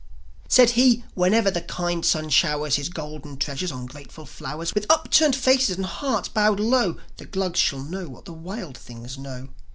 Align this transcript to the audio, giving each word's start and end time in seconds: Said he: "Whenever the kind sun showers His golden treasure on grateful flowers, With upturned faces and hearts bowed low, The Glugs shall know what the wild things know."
Said 0.47 0.71
he: 0.71 1.03
"Whenever 1.13 1.51
the 1.51 1.61
kind 1.61 2.03
sun 2.03 2.29
showers 2.29 2.75
His 2.75 2.89
golden 2.89 3.37
treasure 3.37 3.71
on 3.71 3.85
grateful 3.85 4.25
flowers, 4.25 4.73
With 4.73 4.87
upturned 4.89 5.35
faces 5.35 5.77
and 5.77 5.85
hearts 5.85 6.27
bowed 6.27 6.59
low, 6.59 6.97
The 7.17 7.25
Glugs 7.25 7.59
shall 7.59 7.83
know 7.83 8.09
what 8.09 8.25
the 8.25 8.33
wild 8.33 8.75
things 8.75 9.19
know." 9.19 9.49